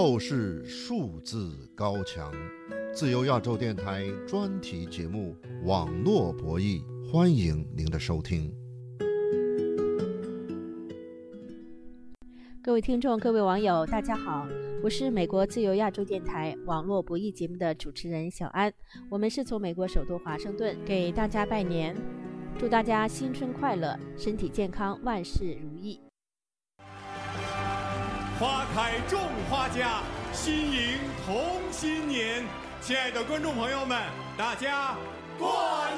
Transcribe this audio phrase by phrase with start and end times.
[0.00, 2.32] 透视数字高墙，
[2.94, 5.34] 自由亚洲电台专题节目
[5.66, 8.48] 《网络博弈》，欢迎您的收听。
[12.62, 14.46] 各位听众、各位网友，大家好，
[14.84, 18.72] 我是美国自由亚洲电台网络博弈节目的主持人小安。
[19.10, 21.96] 我们是从美国首都华盛顿给大家拜年，
[22.56, 25.98] 祝大家新春快乐，身体健康，万事如意。
[28.38, 29.18] 花开种
[29.50, 30.00] 花家，
[30.32, 32.44] 新迎同新年。
[32.80, 34.00] 亲爱的观众朋友们，
[34.36, 34.96] 大家
[35.36, 35.48] 过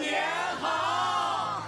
[0.00, 0.22] 年
[0.58, 1.62] 好！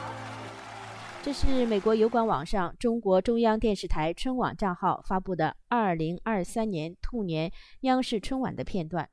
[1.23, 7.53] 这是美国油管网上中国中央电视台春晚账号发布的2023年兔年
[7.83, 9.07] 央视春晚的片段。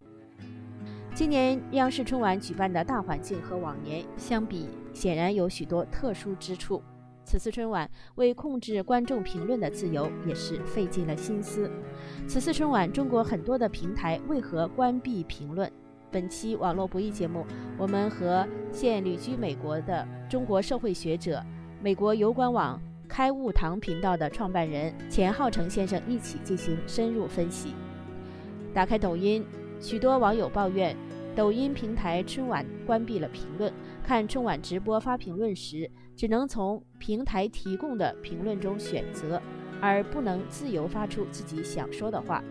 [1.13, 6.81] 今年央视春晚举办的大环境和往年相比，显然有许多特殊之处。
[7.29, 11.69] 此次春晚为控制观众评论的自由，也是费尽了心思。
[12.27, 15.71] 此次春晚，中国很多的平台为何关闭评论？
[16.09, 17.45] 本期网络博弈节目，
[17.77, 21.39] 我们和现旅居美国的中国社会学者、
[21.83, 27.75] 美国油管网开悟堂频道的创办人钱浩成先生一起进行深入分析。
[28.73, 29.45] 打开抖音，
[29.79, 30.97] 许多网友抱怨，
[31.35, 33.71] 抖音平台春晚关闭了评论，
[34.03, 35.89] 看春晚直播发评论时。
[36.15, 39.41] 只能从平台提供的评论中选择，
[39.79, 42.43] 而不能自由发出自己想说的话。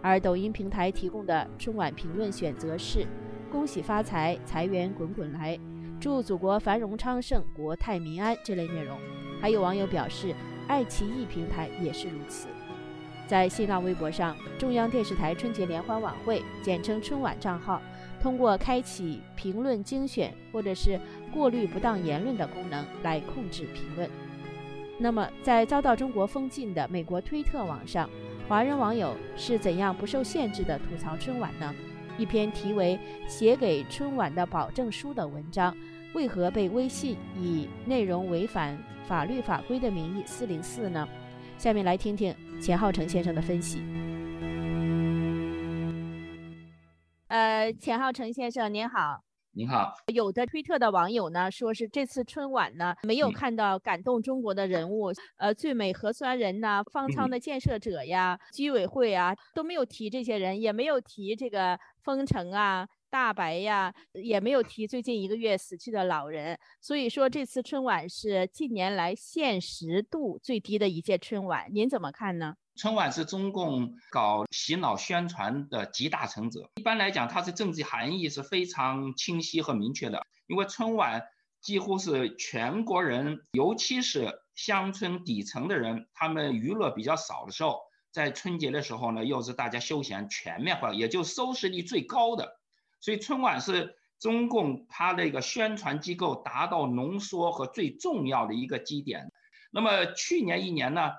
[0.00, 3.06] 而抖音平台提供的春晚评论选择是
[3.52, 5.60] “恭喜发财，财源滚滚来，
[6.00, 8.96] 祝祖国繁荣昌盛，国泰民安”这类内容。
[9.38, 10.34] 还有网友表示，
[10.66, 12.48] 爱奇艺平台也是如此。
[13.26, 17.82] 在新浪微博上，中央电视台春节联欢晚会（简称春晚）账号。
[18.22, 20.98] 通过开启评论精选或者是
[21.32, 24.08] 过滤不当言论的功能来控制评论。
[24.98, 28.08] 那么，在遭到中国封禁的美国推特网上，
[28.46, 31.74] 华人网友是怎样不受限制的吐槽春晚呢？
[32.18, 32.98] 一篇题为
[33.30, 35.74] 《写给春晚的保证书》的文章，
[36.12, 38.76] 为何被微信以内容违反
[39.08, 41.08] 法律法规的名义四零四呢？
[41.56, 43.80] 下面来听听钱浩成先生的分析。
[47.30, 49.94] 呃，钱浩成先生您好，您好。
[50.12, 66.58] 有的推特的网友呢，说是这次春晚呢，没有看到感动中国的人物，呃，最美核酸人呐，方舱的建设者呀，居委会啊，都没有提这些人，也没有提这个封城啊，大白呀，也没有提最近一个月死去的老人。
[66.80, 72.56] 所以说，这次春晚是近年来现实度最低的一届春晚，您怎么看呢？
[72.80, 76.70] 春晚是中共搞洗脑宣传的集大成者。
[76.76, 80.26] 一般来讲，它的政治含义是非常清晰和明确的。
[80.46, 81.22] 因为春晚
[81.60, 87.80] 几乎是全国人，尤其是乡村底层的人，他们娱乐比较少的时候，
[88.12, 92.60] 在春节的时候呢，又是大家休闲全面化，也就收视率最高的。
[93.02, 99.30] 所以春晚是中共它的一个宣传机构达到浓缩和最重要的一个基点。
[99.70, 101.10] 那么去年一年呢？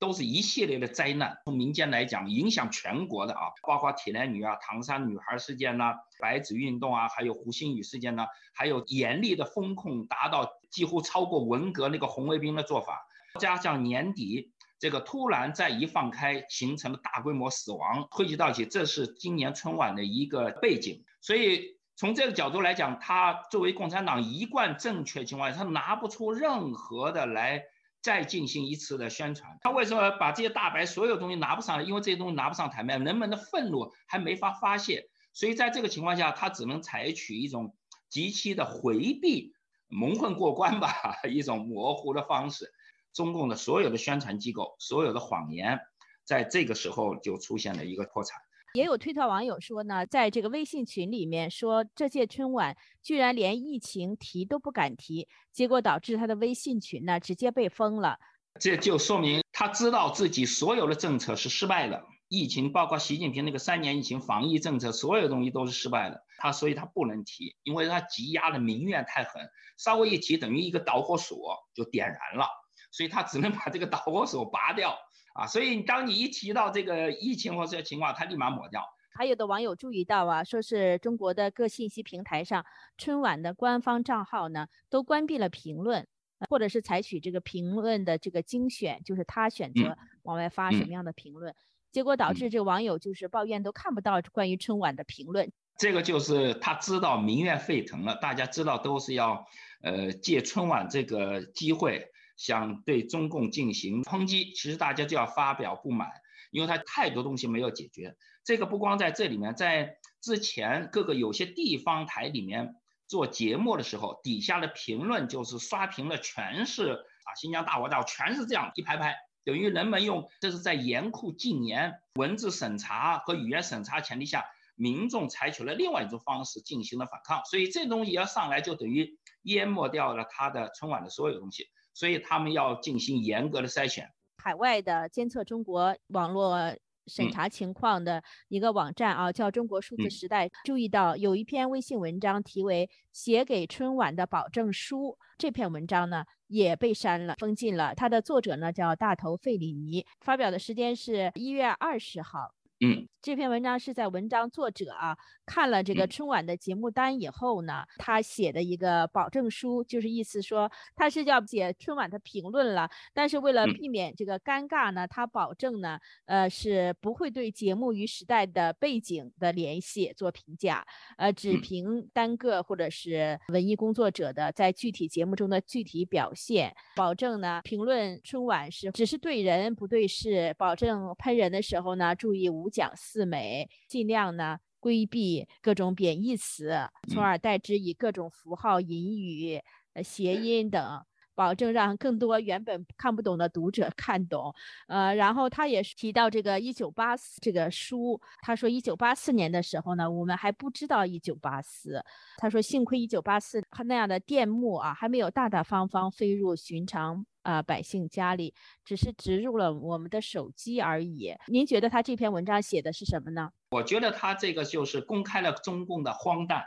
[0.00, 13.06] 都是一系列的灾难，从民间来讲，影响全国的啊，包括铁链女啊、唐山女孩事件呐、白纸运动啊，还有胡鑫宇事件呢，还有严厉的风控，达到几乎超过文革那个红卫兵的做法，
[13.38, 21.04] 加上年底这个突然再一放开，形成了大规模死亡，汇集到起，这是今年春晚的一个背景。
[21.20, 27.64] 所以从这个角度来讲，他作为共产党一贯正确情况下，他拿不出任何的来。
[28.02, 31.84] 再进行一次的宣传，他为什么把这些大白所有东西拿不上来？
[31.84, 37.76] 因为这些东西拿不上台面，人们的愤怒还没法发泄，所以在这个情况下，他只能采取一种
[38.08, 39.52] 极其的回避、
[39.88, 40.92] 蒙混过关吧，
[41.28, 42.72] 一种模糊的方式。
[43.12, 45.80] 中共的所有的宣传机构，所有的谎言，
[46.24, 48.40] 在这个时候就出现了一个破产。
[48.74, 58.18] 也有推特网友说呢，在这个微信群里面说，这届春晚居然连疫情提都不敢提，结果导致他的微信群呢直接被封了。
[58.60, 66.22] 这就说明他知道自己所有的政策是失败的，疫情包括习近平那个三年疫情防疫政策，所有东西都是失败的。
[66.38, 69.42] 他所以他不能提，因为他积压的民怨太狠，
[69.78, 72.46] 稍微一提等于一个导火索就点燃了，
[72.92, 74.96] 所以他只能把这个导火索拔掉。
[75.40, 78.84] 啊，所以当你一提到这个疫情或这些情况，他立马抹掉。
[79.14, 82.66] 还有的网友注意到啊，说是中国的各信息平台上
[82.98, 86.06] 春晚的官方账号呢，都关闭了评论，
[86.50, 91.54] 或者是采取这个评论的这个精选，就是他选择往外发什么样的评论，
[91.90, 95.50] 结果导致这个网友就是抱怨都看不到关于春晚的评论。
[95.78, 99.46] 这个就是他知道民怨沸腾了，大家知道都是要
[99.82, 102.10] 呃借春晚这个机会。
[102.40, 106.08] 想对中共进行抨击，其实大家就要发表不满，
[106.50, 108.16] 因为他太多东西没有解决。
[108.44, 112.76] 这个不光在这里面，在之前各个有些地方台里面
[113.06, 124.46] 做节目的时候，底下的评论就是刷屏了全是啊，新疆大佛道全是这样一排排，等于人们用这是在严酷禁言、文字审查和语言审查前提下，
[124.76, 131.68] 民众采取了另外一种方式进行了反抗，所以这东西要上来就等于淹没掉了他的春晚的所有东西。
[132.00, 134.08] 所以他们要进行严格的筛选。
[134.38, 136.74] 海外的监测中国网络
[137.06, 147.94] 审查情况的一个网站啊，叫中国数字时代，注意到有一篇微信文章题为《写给春晚的保证书》，这篇文章呢也被删了、封禁了。
[147.94, 152.54] 它的作者呢叫大头费里尼，发表的时间是一月二十号。
[152.82, 170.86] 嗯，这篇文章是在文章作者啊看了这个春晚的节目单以后呢，他写的一个保证书，就是意思说他是要写春晚的评论了，但是为了避免这个尴尬呢，他保证呢，呃，是不会对节目与时代的背景的联系做评价，
[171.18, 182.69] 呃，只评单个或者是文艺工作者的在具体节目中的具体表现，保证呢评论春晚是只是对人不对事，保证喷人的时候呢注意无。
[182.70, 189.60] 讲四美，尽量呢规避各种贬义词，从而代之以各种符号、隐语、
[189.92, 191.04] 呃谐音等。
[191.40, 194.54] 保证让更多原本看不懂的读者看懂，
[194.88, 202.04] 呃，然后他也是提到这个一九八四这个书，他说一九八四年的时候呢，我们还不知道一九八四，
[202.36, 208.52] 他说幸亏一九八四他那样的电幕啊，还没有大大方方飞入寻常啊百姓家里，
[208.84, 211.34] 只是植入了我们的手机而已。
[211.46, 213.50] 您觉得他这篇文章写的是什么呢？
[213.70, 216.62] 我觉得他这个就是公开了中共的荒诞。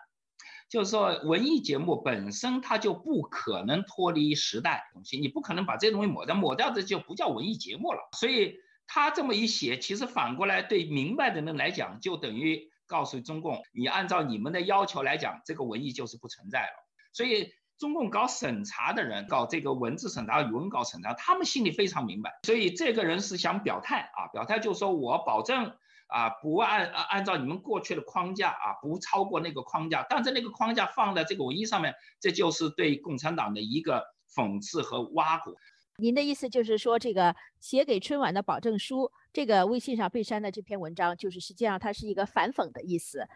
[0.73, 7.99] 就是说，文艺节目本身它就不可能脱离时代东西，你不可能把这东西抹掉，抹掉这就不叫文艺节目了。
[8.17, 8.55] 所以
[8.87, 16.89] 他这么一写，其实反过来对明白的人来讲，就等于告诉中共，你按照你们的要求来讲，这个文艺就是不存在了。
[17.13, 22.31] 所以中共搞审查的人，搞这个文字审查、语文搞审查，他们心里非常明白。
[22.47, 25.71] 所以这个人是想表态啊，表态就是说我保证。
[26.07, 34.03] 啊，不按按照你们过去的框架啊，不超过那个框架，但是那个框架放在这个文艺上面，这就是对共产党的一个
[34.35, 35.55] 讽刺和挖苦。
[35.97, 43.27] 您的意思就是说，这个写给春晚的保证书，这个微信上被删的这篇文章，就是实际上它是一个反讽的意思。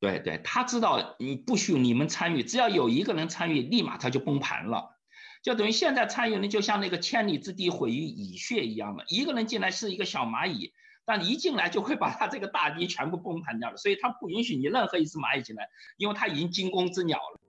[0.00, 4.98] 对对，他知道你不许你们参与，只要有一个人参与，立马他就崩盘了，
[5.44, 10.72] 就等于现在参与人就像那个千里之堤毁于蚁穴一样的，一个人进来是一个小蚂蚁。
[11.04, 17.40] 但一进来就会把他这个大堤全部崩盘掉了，所以他不允许你任何一只蚂蚁进来，因为他已经惊弓之鸟了。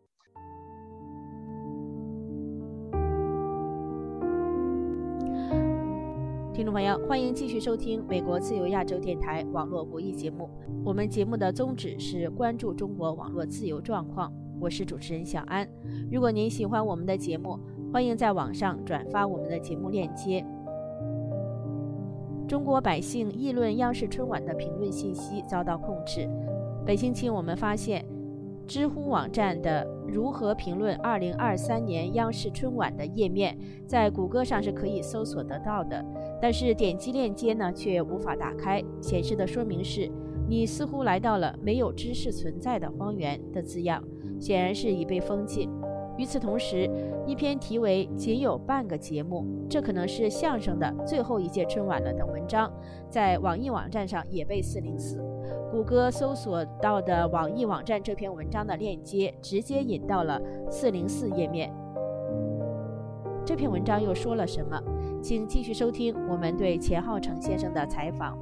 [6.53, 10.49] 听众朋友，欢迎继续收听美国自由亚洲电台网络博弈节目。
[10.83, 14.31] 我们节目的宗旨是关注中国网络自由状况。
[14.59, 15.67] 我是主持人小安。
[16.11, 17.59] 如果您喜欢我们的节目，
[17.91, 20.45] 欢迎在网上转发我们的节目链接。
[22.53, 26.29] 中国百姓议论央视春晚的评论信息遭到控制。
[26.85, 28.05] 本星期我们发现，
[28.67, 33.57] 知乎网站的“如何评论2023年央视春晚”的页面，
[33.87, 36.05] 在谷歌上是可以搜索得到的，
[36.39, 40.07] 但是点击链接呢却无法打开，显示的说明是
[40.47, 44.03] “你似乎来到了没有知识存在的荒原”的字样，
[44.39, 45.71] 显然是已被封禁。
[46.17, 46.89] 与此同时，
[47.25, 52.71] 一篇题为“仅有半个节目，这可能是相声的最后一届春晚了”的文章，
[53.09, 55.19] 在网易网站上也被404。
[55.71, 60.39] 谷歌搜索到的网易网站这篇文章的链接，直接引到了
[60.69, 61.73] 404页面。
[63.43, 64.79] 这篇文章又说了什么？
[65.21, 68.37] 请继续收听我们对钱浩成先生的采访。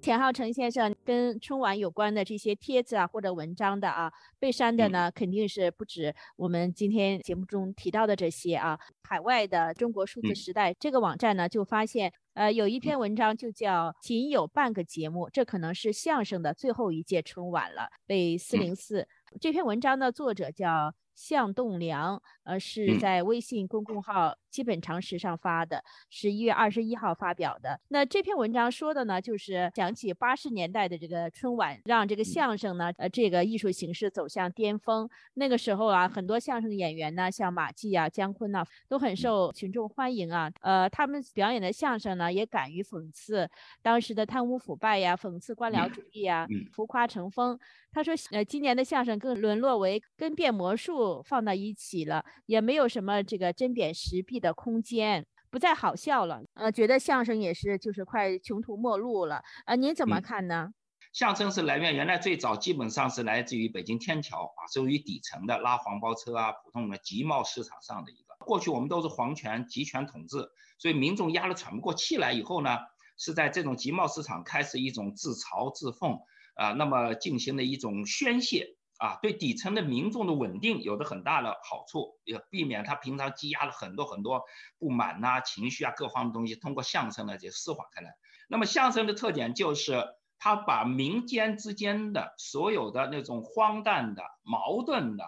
[0.00, 8.78] 钱浩成先生跟春晚有关的这些帖子啊，或者文章的啊，被删的呢，肯定是不止我们今天节目中提到的这些啊。
[9.02, 19.06] 海外的中国数字时代这个网站呢，就发现，呃，有一篇文章就叫“仅有半个节目”，这可能是相声的最后一届春晚了，被四零四。
[19.38, 27.80] 这篇文章的作者叫向栋梁，呃，是在微信公众号基本常识上发的，十一月二十一号发表的。
[27.88, 35.08] 那这篇文章说的呢，就是讲起八十年代的这个春晚，让这个相声呢，呃，这个艺术形式走向巅峰。
[35.34, 40.52] 那个时候啊，很多相声演员呢，像马季啊、姜昆呐，都很受群众欢迎啊。
[40.60, 43.48] 呃，他们表演的相声呢，也敢于讽刺
[43.80, 47.58] 当时的贪污腐败呀，讽刺官僚主义啊，浮夸成风。
[47.94, 56.42] 他说，呃，今年的相声更沦落为跟变魔术放到一起了，也没有什么这个针砭时弊的空间，不再好笑了。
[56.52, 59.42] 呃，觉得相声也是就是快穷途末路了。
[59.64, 60.74] 呃，您怎么看呢？
[61.14, 68.34] 相声是来源原来最早基本上是来自于北京天桥啊，属于底层的拉黄包车啊，普通的集贸市场上的一个。
[68.44, 72.76] 过去我们都是皇权集权统治，所以民众压得喘不过气来以后呢，
[73.16, 76.18] 是在这种集贸市场开始一种自嘲自讽。
[76.54, 84.44] 啊，那么进行了一种宣泄啊，对底层的民众的稳定有着很大的好处，也避免他平常积压了很多很多
[84.78, 88.14] 不满呐、情绪啊各方的东西，通过相声呢就释缓开来。
[88.46, 90.04] 那么相声的特点就是，
[90.38, 95.24] 他把民间之间的所有的那种荒诞的、矛盾的，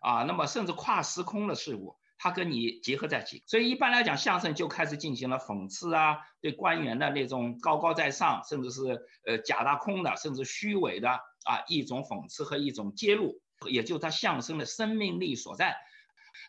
[0.00, 1.96] 啊，那么甚至跨时空的事物。
[2.20, 15.76] 他跟你结合在一起，所以一般来讲，相声就开始进行了讽刺啊，对官员的那种高高在上，甚至是呃假大空的，甚至虚伪的啊一种讽刺和一种揭露，也就他相声的生命力所在。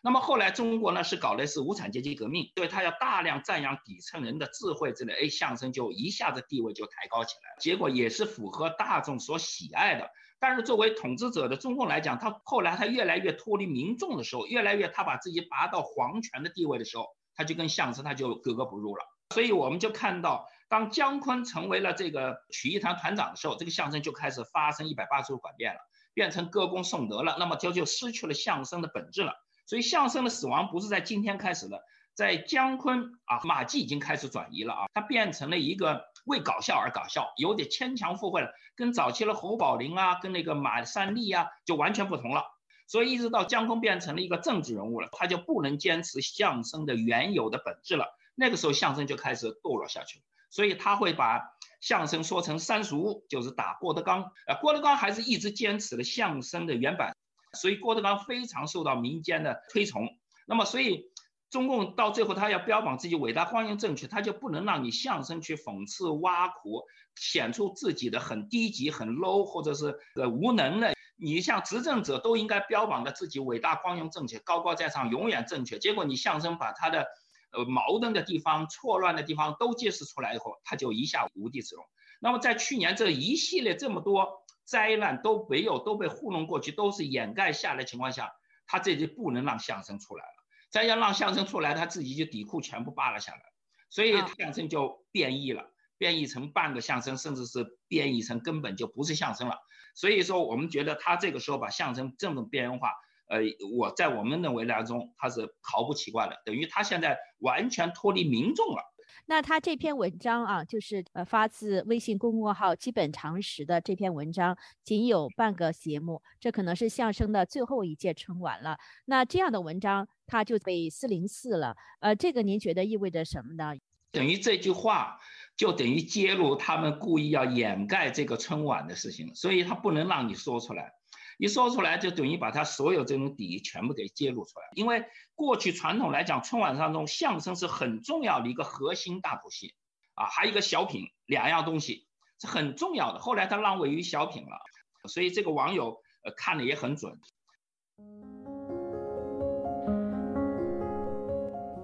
[0.02, 10.08] 那么后来中国呢是搞的是无产阶级革命，对他要大量赞扬底层人的智慧之类，哎，相声就一下子地位就抬高起来了，结果也是符合大众所喜爱的。
[10.38, 19.04] 但是作为统治者的中共来讲，他后来他越来越脱离民众的时候，越来越他把自己拔到皇权的地位的时候，他就跟相声他就格格不入了。
[19.34, 25.80] 所以我们就看到，当姜昆成为了这个曲艺团团长的时候，这个相声就开始发生一百八十度转变了，
[26.14, 27.36] 变成歌功颂德了。
[27.38, 29.34] 那么就就失去了相声的本质了。
[29.66, 31.80] 所以相声的死亡不是在今天开始的，
[32.14, 36.04] 在姜昆啊马季已经开始转移了啊，他变成了一个。
[36.26, 42.44] 为搞笑而搞笑，有点牵强附会了，跟早期的侯宝林啊，跟那个马三立啊，就完全不同了。
[42.86, 48.04] 所以一直到姜昆变成了一个政治人物了，他就不能坚持相声的原有的本质了。
[48.40, 50.24] 那个时候相声就开始堕落下去了。
[50.50, 51.40] 所以他会把
[51.80, 54.32] 相声说成三俗，就是打郭德纲。
[54.46, 57.14] 呃，郭德纲还是一直坚持了相声的原版，
[57.52, 60.08] 所以郭德纲非常受到民间的推崇。
[60.46, 61.10] 那么所以。
[61.50, 66.84] 中共到最后，他要标榜自己伟大、光荣、正确，他就不能让你相声去讽刺、挖苦，
[67.16, 70.94] 显出自己的很低级、很 low，或者是呃无能的。
[71.16, 75.76] 你像执政者都应该标榜的自己伟大、光荣、正确、高高在上、永远正确。
[75.80, 77.04] 结果你相声把他的
[77.52, 81.84] 呃矛盾的地方、错乱的地方都揭示出来以后，他就一下无地自容。
[82.20, 88.30] 那么在去年这一系列这么多灾难都没有都被糊弄过去，都是掩盖下来情况下，
[88.66, 90.32] 他这就不能让相声出来了。
[90.70, 93.40] 再要让相声出来，他自己就底裤全部扒了下来，
[93.88, 99.58] 所以相声就变异了，变异成半个相声，甚至是变异成根本就不是相声了。
[99.96, 102.92] 所以说，我们觉得他这个时候把相声这种边缘化，
[103.30, 103.38] 呃，
[103.78, 108.82] 我在我们认为当中，他是毫不奇怪的，等于他现在完全脱离民众了。
[109.26, 118.76] 那他这篇文章啊，就是呃发自微信公众号“基本常识”的这篇文章，仅有半个节目，这可能是相声的最后一届春晚了。
[119.04, 121.76] 那这样的文章，他就被四零四了。
[122.00, 123.74] 呃，这个您觉得意味着什么呢？
[124.10, 125.20] 等于这句话
[125.56, 130.92] 就等于揭露他们故意要掩盖这个春晚的事情，所以他不能让你说出来。
[131.40, 134.66] 一说出来，就等于把他所有这种底全部给揭露出来。
[134.74, 139.74] 因为过去传统来讲，春晚当中相声是很重要的一个核心大主戏，
[140.14, 142.06] 啊，还有一个小品，两样东西
[142.38, 143.18] 是很重要的。
[143.20, 144.60] 后来他让位于小品了，
[145.08, 147.18] 所以这个网友呃看的也很准。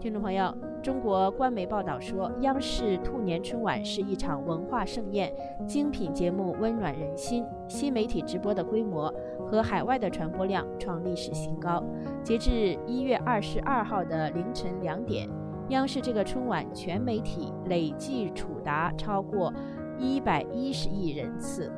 [0.02, 5.32] 听众朋友，中国官媒报道说，央视兔年春晚是一场文化盛宴，
[5.66, 9.12] 精品节目温暖人心，新媒体直播的规模。
[9.48, 11.80] 和海外的传播量创历史新高。
[12.24, 15.28] 截至一月二十二号的凌晨两点，
[15.68, 19.54] 央视这个春晚全媒体累计触达超过
[20.00, 21.70] 一百一十亿人次。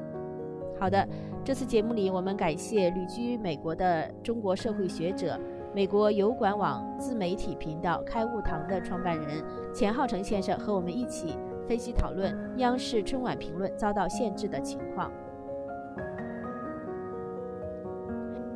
[0.80, 1.06] 好的，
[1.44, 5.38] 这次节目里，我们感谢旅居美国的中国社会学者、
[5.74, 11.36] 美国油管网自媒体频道开悟堂的创办人钱浩成先生和我们一起
[11.68, 15.10] 分析讨论央视春晚评论遭到限制的情况。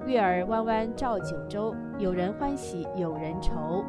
[0.06, 3.84] 月儿弯弯照九州，有人欢喜有人愁。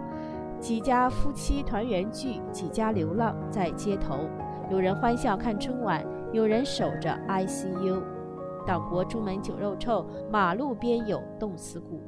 [0.60, 4.30] 几家夫妻团圆聚，几家流浪在街头。
[4.70, 8.02] 有人欢笑看春晚，有人守着 ICU。
[8.66, 12.00] 岛国朱门酒肉臭，马路边有冻死骨。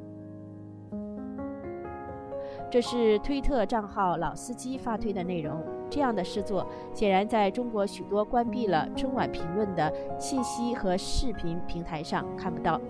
[2.70, 5.62] 这是推特账号老司机发推的内容。
[5.88, 12.80] 这样的诗作显然在中国许多关闭了春晚评论的信息和视频平台上看不到。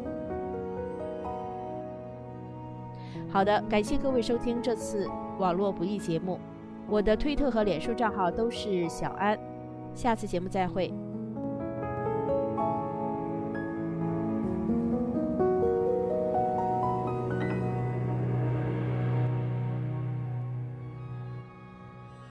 [3.28, 5.06] 好的，感谢各位收听这次
[5.38, 6.40] 网络不易节目。
[6.88, 9.38] 我的推特和脸书账号都是小安，
[9.94, 10.90] 下次节目再会。